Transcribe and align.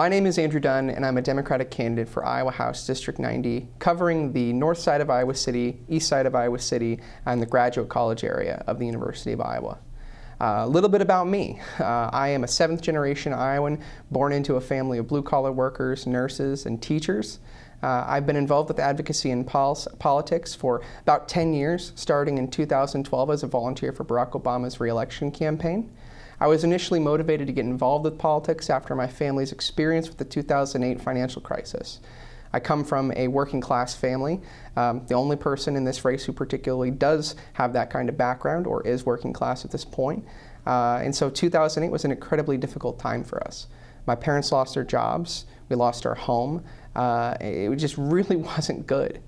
My 0.00 0.08
name 0.08 0.24
is 0.24 0.38
Andrew 0.38 0.60
Dunn, 0.60 0.88
and 0.88 1.04
I'm 1.04 1.18
a 1.18 1.20
Democratic 1.20 1.70
candidate 1.70 2.08
for 2.08 2.24
Iowa 2.24 2.52
House 2.52 2.86
District 2.86 3.18
90, 3.18 3.68
covering 3.78 4.32
the 4.32 4.50
north 4.54 4.78
side 4.78 5.02
of 5.02 5.10
Iowa 5.10 5.34
City, 5.34 5.78
east 5.90 6.08
side 6.08 6.24
of 6.24 6.34
Iowa 6.34 6.58
City, 6.58 7.00
and 7.26 7.42
the 7.42 7.44
graduate 7.44 7.90
college 7.90 8.24
area 8.24 8.64
of 8.66 8.78
the 8.78 8.86
University 8.86 9.32
of 9.32 9.42
Iowa. 9.42 9.76
Uh, 10.40 10.60
a 10.60 10.66
little 10.66 10.88
bit 10.88 11.02
about 11.02 11.28
me. 11.28 11.60
Uh, 11.78 12.08
I 12.14 12.28
am 12.28 12.44
a 12.44 12.48
seventh 12.48 12.80
generation 12.80 13.34
Iowan 13.34 13.78
born 14.10 14.32
into 14.32 14.56
a 14.56 14.60
family 14.62 14.96
of 14.96 15.06
blue 15.06 15.20
collar 15.20 15.52
workers, 15.52 16.06
nurses, 16.06 16.64
and 16.64 16.80
teachers. 16.80 17.38
Uh, 17.82 18.06
I've 18.08 18.24
been 18.24 18.36
involved 18.36 18.68
with 18.70 18.78
advocacy 18.78 19.30
and 19.32 19.46
pol- 19.46 19.86
politics 19.98 20.54
for 20.54 20.80
about 21.02 21.28
10 21.28 21.52
years, 21.52 21.92
starting 21.94 22.38
in 22.38 22.48
2012 22.48 23.28
as 23.28 23.42
a 23.42 23.46
volunteer 23.46 23.92
for 23.92 24.06
Barack 24.06 24.30
Obama's 24.30 24.80
reelection 24.80 25.30
campaign. 25.30 25.90
I 26.40 26.46
was 26.46 26.64
initially 26.64 27.00
motivated 27.00 27.46
to 27.48 27.52
get 27.52 27.66
involved 27.66 28.04
with 28.04 28.18
politics 28.18 28.70
after 28.70 28.96
my 28.96 29.06
family's 29.06 29.52
experience 29.52 30.08
with 30.08 30.16
the 30.16 30.24
2008 30.24 31.00
financial 31.00 31.42
crisis. 31.42 32.00
I 32.52 32.60
come 32.60 32.82
from 32.82 33.12
a 33.14 33.28
working 33.28 33.60
class 33.60 33.94
family, 33.94 34.40
um, 34.74 35.06
the 35.06 35.14
only 35.14 35.36
person 35.36 35.76
in 35.76 35.84
this 35.84 36.04
race 36.04 36.24
who 36.24 36.32
particularly 36.32 36.90
does 36.90 37.36
have 37.52 37.74
that 37.74 37.90
kind 37.90 38.08
of 38.08 38.16
background 38.16 38.66
or 38.66 38.84
is 38.86 39.06
working 39.06 39.32
class 39.32 39.64
at 39.64 39.70
this 39.70 39.84
point. 39.84 40.24
Uh, 40.66 41.00
and 41.02 41.14
so 41.14 41.30
2008 41.30 41.90
was 41.90 42.04
an 42.04 42.10
incredibly 42.10 42.56
difficult 42.56 42.98
time 42.98 43.22
for 43.22 43.42
us. 43.46 43.68
My 44.06 44.14
parents 44.14 44.50
lost 44.50 44.74
their 44.74 44.84
jobs, 44.84 45.44
we 45.68 45.76
lost 45.76 46.06
our 46.06 46.14
home. 46.14 46.64
Uh, 46.96 47.36
it 47.40 47.74
just 47.76 47.96
really 47.96 48.36
wasn't 48.36 48.86
good. 48.86 49.20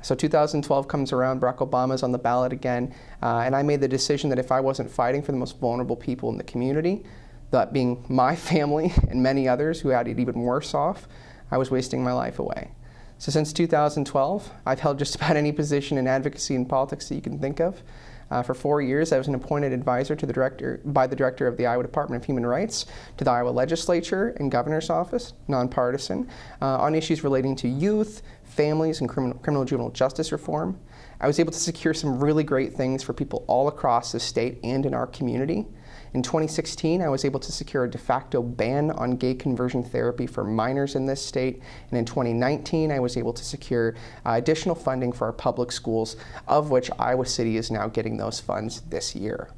So 0.00 0.14
2012 0.14 0.88
comes 0.88 1.12
around, 1.12 1.40
Barack 1.40 1.58
Obama's 1.58 2.02
on 2.02 2.12
the 2.12 2.18
ballot 2.18 2.52
again, 2.52 2.94
uh, 3.22 3.42
and 3.44 3.56
I 3.56 3.62
made 3.62 3.80
the 3.80 3.88
decision 3.88 4.30
that 4.30 4.38
if 4.38 4.52
I 4.52 4.60
wasn't 4.60 4.90
fighting 4.90 5.22
for 5.22 5.32
the 5.32 5.38
most 5.38 5.58
vulnerable 5.58 5.96
people 5.96 6.30
in 6.30 6.38
the 6.38 6.44
community, 6.44 7.04
that 7.50 7.72
being 7.72 8.04
my 8.08 8.36
family 8.50 8.92
and 9.08 9.22
many 9.22 9.48
others 9.48 9.80
who 9.80 9.88
had 9.88 10.08
it 10.08 10.18
even 10.18 10.40
worse 10.40 10.74
off, 10.74 11.08
I 11.50 11.58
was 11.58 11.70
wasting 11.70 12.04
my 12.04 12.12
life 12.12 12.38
away. 12.38 12.70
So 13.18 13.32
since 13.32 13.52
2012, 13.52 14.50
I've 14.64 14.78
held 14.78 14.98
just 14.98 15.16
about 15.16 15.36
any 15.36 15.50
position 15.50 15.98
in 15.98 16.06
advocacy 16.06 16.54
and 16.54 16.68
politics 16.68 17.08
that 17.08 17.16
you 17.16 17.20
can 17.20 17.38
think 17.38 17.60
of. 17.60 17.82
Uh, 18.30 18.42
for 18.42 18.54
four 18.54 18.82
years, 18.82 19.10
I 19.10 19.18
was 19.18 19.26
an 19.26 19.34
appointed 19.34 19.72
advisor 19.72 20.14
to 20.14 20.26
the 20.26 20.32
director 20.32 20.80
by 20.84 21.06
the 21.06 21.16
director 21.16 21.46
of 21.46 21.56
the 21.56 21.66
Iowa 21.66 21.82
Department 21.82 22.22
of 22.22 22.26
Human 22.26 22.44
Rights 22.44 22.86
to 23.16 23.24
the 23.24 23.30
Iowa 23.30 23.48
Legislature 23.48 24.36
and 24.38 24.50
Governor's 24.50 24.90
Office, 24.90 25.32
nonpartisan, 25.48 26.28
uh, 26.60 26.78
on 26.78 26.94
issues 26.94 27.24
relating 27.24 27.56
to 27.56 27.68
youth, 27.68 28.22
families, 28.44 29.00
and 29.00 29.08
criminal, 29.08 29.38
criminal 29.38 29.64
juvenile 29.64 29.90
justice 29.90 30.30
reform. 30.30 30.78
I 31.20 31.26
was 31.26 31.40
able 31.40 31.52
to 31.52 31.58
secure 31.58 31.94
some 31.94 32.20
really 32.20 32.44
great 32.44 32.74
things 32.74 33.02
for 33.02 33.14
people 33.14 33.44
all 33.48 33.66
across 33.66 34.12
the 34.12 34.20
state 34.20 34.58
and 34.62 34.86
in 34.86 34.94
our 34.94 35.06
community. 35.06 35.66
In 36.14 36.22
2016, 36.22 37.02
I 37.02 37.08
was 37.08 37.24
able 37.24 37.40
to 37.40 37.52
secure 37.52 37.84
a 37.84 37.90
de 37.90 37.98
facto 37.98 38.42
ban 38.42 38.90
on 38.90 39.16
gay 39.16 39.34
conversion 39.34 39.82
therapy 39.82 40.26
for 40.26 40.44
minors 40.44 40.94
in 40.94 41.06
this 41.06 41.24
state. 41.24 41.60
And 41.90 41.98
in 41.98 42.04
2019, 42.04 42.90
I 42.90 43.00
was 43.00 43.16
able 43.16 43.32
to 43.32 43.44
secure 43.44 43.94
uh, 44.24 44.32
additional 44.32 44.74
funding 44.74 45.12
for 45.12 45.26
our 45.26 45.32
public 45.32 45.70
schools, 45.72 46.16
of 46.46 46.70
which 46.70 46.90
Iowa 46.98 47.26
City 47.26 47.56
is 47.56 47.70
now 47.70 47.88
getting 47.88 48.16
those 48.16 48.40
funds 48.40 48.80
this 48.82 49.14
year. 49.14 49.48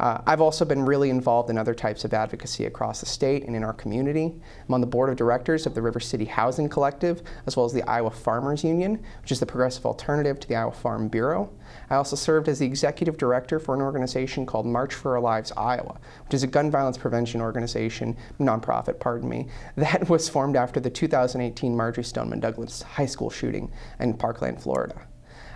Uh, 0.00 0.20
I've 0.26 0.40
also 0.40 0.64
been 0.64 0.84
really 0.84 1.10
involved 1.10 1.50
in 1.50 1.58
other 1.58 1.74
types 1.74 2.04
of 2.04 2.12
advocacy 2.12 2.64
across 2.66 3.00
the 3.00 3.06
state 3.06 3.44
and 3.44 3.54
in 3.54 3.62
our 3.62 3.72
community. 3.72 4.34
I'm 4.66 4.74
on 4.74 4.80
the 4.80 4.86
board 4.86 5.10
of 5.10 5.16
directors 5.16 5.66
of 5.66 5.74
the 5.74 5.82
River 5.82 6.00
City 6.00 6.24
Housing 6.24 6.68
Collective, 6.68 7.22
as 7.46 7.56
well 7.56 7.66
as 7.66 7.72
the 7.72 7.82
Iowa 7.84 8.10
Farmers 8.10 8.64
Union, 8.64 9.02
which 9.22 9.32
is 9.32 9.40
the 9.40 9.46
progressive 9.46 9.86
alternative 9.86 10.40
to 10.40 10.48
the 10.48 10.56
Iowa 10.56 10.72
Farm 10.72 11.08
Bureau. 11.08 11.50
I 11.90 11.96
also 11.96 12.16
served 12.16 12.48
as 12.48 12.58
the 12.58 12.66
executive 12.66 13.16
director 13.16 13.58
for 13.58 13.74
an 13.74 13.82
organization 13.82 14.46
called 14.46 14.66
March 14.66 14.94
for 14.94 15.14
Our 15.14 15.20
Lives 15.20 15.52
Iowa, 15.56 15.98
which 16.24 16.34
is 16.34 16.42
a 16.42 16.48
gun 16.48 16.70
violence 16.70 16.98
prevention 16.98 17.40
organization, 17.40 18.16
nonprofit, 18.40 18.98
pardon 18.98 19.28
me, 19.28 19.48
that 19.76 20.08
was 20.08 20.28
formed 20.28 20.56
after 20.56 20.80
the 20.80 20.90
2018 20.90 21.76
Marjory 21.76 22.04
Stoneman 22.04 22.40
Douglas 22.40 22.82
High 22.82 23.06
School 23.06 23.30
shooting 23.30 23.70
in 24.00 24.14
Parkland, 24.14 24.60
Florida. 24.60 25.06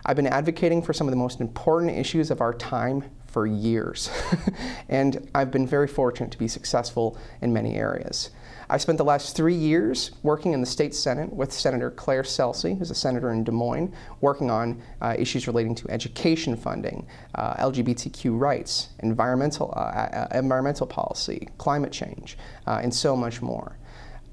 I've 0.07 0.17
been 0.17 0.27
advocating 0.27 0.81
for 0.81 0.93
some 0.93 1.07
of 1.07 1.13
the 1.13 1.17
most 1.17 1.41
important 1.41 1.97
issues 1.97 2.31
of 2.31 2.41
our 2.41 2.55
time 2.55 3.05
for 3.39 3.47
years. 3.47 4.11
and 4.89 5.31
I've 5.33 5.53
been 5.53 5.65
very 5.65 5.87
fortunate 5.87 6.33
to 6.33 6.39
be 6.39 6.49
successful 6.49 7.17
in 7.41 7.53
many 7.53 7.77
areas. 7.77 8.31
I 8.69 8.79
spent 8.79 8.99
the 8.99 9.05
last 9.05 9.37
three 9.37 9.55
years 9.55 10.11
working 10.25 10.55
in 10.55 10.61
the 10.61 10.67
state 10.67 10.93
senate 10.93 11.33
with 11.33 11.53
Senator 11.53 11.93
Claire 11.93 12.25
Celsi, 12.25 12.77
who's 12.77 12.91
a 12.91 12.97
senator 12.97 13.31
in 13.31 13.45
Des 13.45 13.53
Moines, 13.53 13.95
working 14.21 14.51
on 14.51 14.83
uh, 15.01 15.15
issues 15.17 15.47
relating 15.47 15.77
to 15.77 15.89
education 15.89 16.57
funding, 16.57 17.07
uh, 17.37 17.55
LGBTQ 17.65 18.37
rights, 18.37 18.89
environmental, 19.05 19.73
uh, 19.77 19.79
uh, 19.79 20.29
environmental 20.35 20.89
policy, 20.89 21.49
climate 21.59 21.93
change, 21.93 22.37
uh, 22.67 22.81
and 22.83 22.93
so 22.93 23.15
much 23.15 23.41
more. 23.41 23.79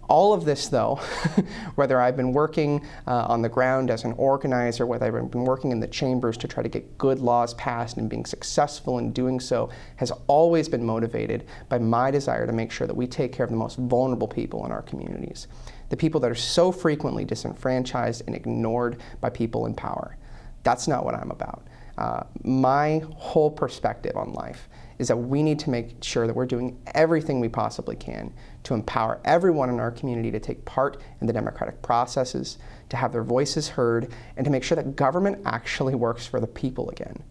All 0.08 0.34
of 0.34 0.46
this, 0.46 0.68
though, 0.68 0.96
whether 1.76 2.00
I've 2.00 2.16
been 2.16 2.32
working 2.32 2.86
uh, 3.08 3.26
on 3.28 3.42
the 3.42 3.50
ground 3.50 3.90
as 3.90 4.04
an 4.04 4.14
organizer, 4.14 4.86
whether 4.86 5.06
I've 5.06 5.32
been 5.32 5.46
working 5.46 5.72
in 5.72 5.80
the 5.80 5.88
chambers 5.88 6.38
to 6.38 6.48
try 6.48 6.62
to 6.62 6.70
get 6.70 6.98
good 6.98 7.20
laws 7.20 7.54
passed 7.56 7.98
and 7.98 8.10
being 8.10 8.26
successful 8.26 9.00
in 9.00 9.12
doing 9.12 9.40
so, 9.40 9.70
has 9.96 10.12
always 10.28 10.70
been 10.70 10.86
motivated 10.86 11.46
by 11.70 11.80
my 11.80 12.12
desire 12.12 12.46
to 12.46 12.54
make 12.54 12.72
sure 12.72 12.86
that 12.86 12.96
we 12.96 13.08
take 13.08 13.32
care 13.32 13.44
of 13.44 13.50
the 13.50 13.58
most 13.58 13.78
vulnerable 13.78 14.28
people 14.28 14.66
in 14.66 14.72
our 14.72 14.84
communities, 14.84 15.48
the 15.90 15.98
people 15.98 16.20
that 16.22 16.30
are 16.30 16.36
so 16.36 16.72
frequently 16.72 17.26
disenfranchised 17.26 18.22
and 18.28 18.36
ignored 18.36 18.98
by 19.22 19.30
people 19.30 19.66
in 19.66 19.74
power. 19.74 20.18
That's 20.64 20.88
not 20.88 21.04
what 21.04 21.16
I'm 21.16 21.32
about. 21.32 21.68
Uh, 21.98 22.24
my 22.44 23.02
whole 23.16 23.50
perspective 23.50 24.16
on 24.18 24.34
life 24.34 24.68
is 25.00 25.08
that 25.08 25.18
we 25.18 25.44
need 25.44 25.60
to 25.60 25.70
make 25.70 26.04
sure 26.04 26.28
that 26.28 26.36
we're 26.36 26.46
doing 26.46 26.80
everything 26.94 27.40
we 27.40 27.50
possibly 27.50 27.96
can 27.96 28.34
to 28.64 28.74
empower 28.74 29.20
everyone 29.26 29.70
in 29.70 29.80
our 29.80 29.92
community 29.92 30.32
to 30.32 30.40
take 30.40 30.64
part 30.66 31.02
in 31.22 31.28
the 31.28 31.34
democratic 31.34 31.82
processes, 31.82 32.58
to 32.90 32.98
have 32.98 33.12
their 33.12 33.24
voices 33.24 33.70
heard, 33.70 34.12
and 34.38 34.46
to 34.46 34.52
make 34.52 34.64
sure 34.64 34.76
that 34.76 34.96
government 34.96 35.42
actually 35.46 35.96
works 35.96 36.26
for 36.26 36.40
the 36.40 36.48
people 36.48 36.90
again. 36.90 37.24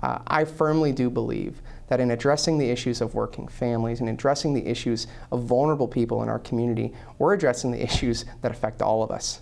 Uh, 0.00 0.18
I 0.28 0.44
firmly 0.44 0.92
do 0.92 1.10
believe 1.10 1.60
that 1.88 1.98
in 1.98 2.12
addressing 2.12 2.58
the 2.58 2.70
issues 2.70 3.00
of 3.00 3.14
working 3.14 3.48
families 3.48 4.00
and 4.00 4.08
addressing 4.08 4.54
the 4.54 4.66
issues 4.66 5.08
of 5.32 5.42
vulnerable 5.42 5.88
people 5.88 6.22
in 6.22 6.28
our 6.28 6.38
community, 6.38 6.92
we're 7.18 7.34
addressing 7.34 7.72
the 7.72 7.82
issues 7.82 8.24
that 8.42 8.52
affect 8.52 8.80
all 8.80 9.02
of 9.02 9.10
us. 9.10 9.40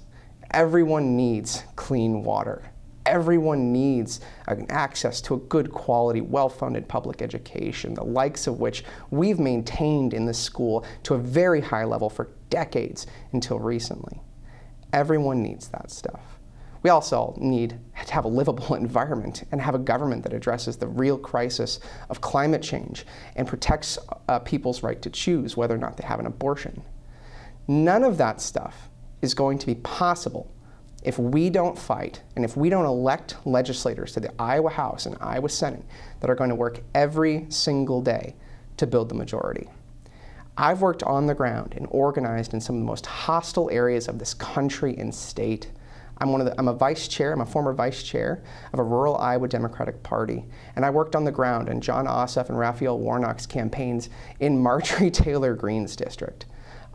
Everyone 0.52 1.16
needs 1.16 1.64
clean 1.74 2.22
water 2.22 2.70
everyone 3.06 3.72
needs 3.72 4.20
access 4.68 5.20
to 5.22 5.34
a 5.34 5.38
good 5.38 5.70
quality, 5.70 6.20
well 6.20 6.48
funded 6.48 6.88
public 6.88 7.22
education, 7.22 7.94
the 7.94 8.04
likes 8.04 8.46
of 8.46 8.60
which 8.60 8.84
we've 9.10 9.38
maintained 9.38 10.12
in 10.12 10.26
this 10.26 10.38
school 10.38 10.84
to 11.04 11.14
a 11.14 11.18
very 11.18 11.60
high 11.60 11.84
level 11.84 12.10
for 12.10 12.30
decades 12.50 13.06
until 13.32 13.58
recently. 13.58 14.20
Everyone 14.92 15.42
needs 15.42 15.68
that 15.68 15.90
stuff. 15.90 16.38
We 16.82 16.90
also 16.90 17.34
need 17.36 17.78
to 18.06 18.14
have 18.14 18.24
a 18.24 18.28
livable 18.28 18.74
environment 18.76 19.44
and 19.50 19.60
have 19.60 19.74
a 19.74 19.78
government 19.78 20.22
that 20.24 20.32
addresses 20.32 20.76
the 20.76 20.86
real 20.86 21.18
crisis 21.18 21.80
of 22.10 22.20
climate 22.20 22.62
change 22.62 23.06
and 23.34 23.46
protects 23.46 23.98
uh, 24.28 24.38
people's 24.40 24.82
right 24.82 25.00
to 25.02 25.10
choose 25.10 25.56
whether 25.56 25.74
or 25.74 25.78
not 25.78 25.96
they 25.96 26.06
have 26.06 26.20
an 26.20 26.26
abortion. 26.26 26.82
None 27.66 28.04
of 28.04 28.18
that 28.18 28.40
stuff 28.40 28.88
is 29.22 29.34
going 29.34 29.58
to 29.58 29.66
be 29.66 29.74
possible 29.76 30.52
if 31.06 31.20
we 31.20 31.48
don't 31.48 31.78
fight 31.78 32.20
and 32.34 32.44
if 32.44 32.56
we 32.56 32.68
don't 32.68 32.84
elect 32.84 33.36
legislators 33.46 34.12
to 34.12 34.20
the 34.20 34.42
Iowa 34.42 34.70
House 34.70 35.06
and 35.06 35.16
Iowa 35.20 35.48
Senate 35.48 35.84
that 36.20 36.28
are 36.28 36.34
going 36.34 36.50
to 36.50 36.56
work 36.56 36.80
every 36.94 37.46
single 37.48 38.02
day 38.02 38.34
to 38.76 38.88
build 38.88 39.08
the 39.08 39.14
majority. 39.14 39.68
I've 40.58 40.82
worked 40.82 41.04
on 41.04 41.26
the 41.26 41.34
ground 41.34 41.74
and 41.76 41.86
organized 41.90 42.54
in 42.54 42.60
some 42.60 42.76
of 42.76 42.80
the 42.80 42.86
most 42.86 43.06
hostile 43.06 43.70
areas 43.70 44.08
of 44.08 44.18
this 44.18 44.34
country 44.34 44.96
and 44.96 45.14
state. 45.14 45.70
I'm, 46.18 46.32
one 46.32 46.40
of 46.40 46.46
the, 46.48 46.58
I'm 46.58 46.66
a 46.66 46.74
vice 46.74 47.06
chair, 47.06 47.32
I'm 47.32 47.40
a 47.40 47.46
former 47.46 47.72
vice 47.72 48.02
chair 48.02 48.42
of 48.72 48.80
a 48.80 48.82
rural 48.82 49.16
Iowa 49.18 49.46
Democratic 49.46 50.02
Party, 50.02 50.44
and 50.74 50.84
I 50.84 50.90
worked 50.90 51.14
on 51.14 51.22
the 51.22 51.30
ground 51.30 51.68
in 51.68 51.80
Jon 51.80 52.06
Ossoff 52.06 52.48
and 52.48 52.58
Raphael 52.58 52.98
Warnock's 52.98 53.46
campaigns 53.46 54.08
in 54.40 54.58
Marjorie 54.58 55.10
Taylor 55.12 55.54
Greene's 55.54 55.94
district. 55.94 56.46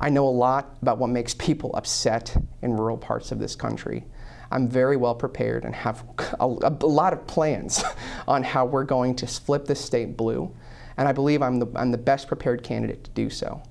I 0.02 0.10
know 0.10 0.28
a 0.28 0.30
lot 0.30 0.78
about 0.82 0.98
what 0.98 1.12
makes 1.12 1.36
people 1.36 1.70
upset 1.76 2.36
in 2.64 2.76
rural 2.76 2.98
parts 2.98 3.32
of 3.32 3.38
this 3.38 3.56
country. 3.56 4.04
I'm 4.50 4.68
very 4.68 4.98
well 4.98 5.14
prepared 5.14 5.64
and 5.64 5.76
have 5.76 6.04
a, 6.40 6.46
a 6.48 6.88
lot 6.88 7.14
of 7.14 7.28
plans 7.28 7.84
on 8.28 8.42
how 8.44 8.66
we're 8.66 8.84
going 8.84 9.16
to 9.18 9.28
flip 9.28 9.66
this 9.66 9.80
state 9.80 10.18
blue, 10.18 10.54
and 10.98 11.08
I 11.08 11.12
believe 11.12 11.44
I'm 11.44 11.60
the, 11.60 11.68
I'm 11.76 11.92
the 11.92 12.00
best 12.00 12.28
prepared 12.28 12.64
candidate 12.64 13.04
to 13.04 13.12
do 13.12 13.30
so. 13.30 13.62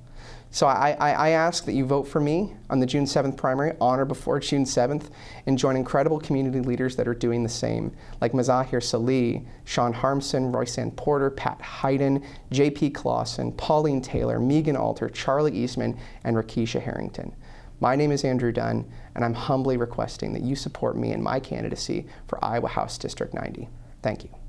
So 0.52 0.66
I, 0.66 0.96
I, 0.98 1.12
I, 1.12 1.28
ask 1.30 1.64
that 1.66 1.74
you 1.74 1.84
vote 1.84 2.08
for 2.08 2.20
me 2.20 2.54
on 2.70 2.80
the 2.80 2.86
June 2.86 3.04
7th 3.04 3.36
primary, 3.36 3.76
on 3.80 4.00
or 4.00 4.04
before 4.04 4.40
June 4.40 4.64
7th, 4.64 5.10
and 5.46 5.56
join 5.56 5.76
incredible 5.76 6.18
community 6.18 6.58
leaders 6.58 6.96
that 6.96 7.06
are 7.06 7.14
doing 7.14 7.44
the 7.44 7.48
same, 7.48 7.94
like 8.20 8.32
Mazahir 8.32 8.82
Salih, 8.82 9.46
Shawn 9.64 9.94
Harmsen, 9.94 10.52
Royceann 10.52 10.96
Porter, 10.96 11.30
Pat 11.30 11.62
Hayden, 11.62 12.24
J.P. 12.50 12.90
Claussen, 12.90 13.56
Pauline 13.56 14.02
Taylor, 14.02 14.40
Megan 14.40 14.76
Alter, 14.76 15.08
Charlie 15.08 15.56
Eastham, 15.56 15.96
and 16.24 16.36
Rakesha 16.36 16.80
Harrington. 16.80 17.32
My 17.78 17.94
name 17.94 18.10
is 18.10 18.24
Andrew 18.24 18.50
Dunn, 18.50 18.90
and 19.14 19.24
I'm 19.24 19.34
humbly 19.34 19.76
requesting 19.76 20.32
that 20.32 20.42
you 20.42 20.56
support 20.56 20.96
me 20.96 21.12
in 21.12 21.22
my 21.22 21.38
candidacy 21.38 22.06
for 22.26 22.44
Iowa 22.44 22.68
House 22.68 22.98
District 22.98 23.32
90. 23.32 23.68
Thank 24.02 24.24
you. 24.24 24.39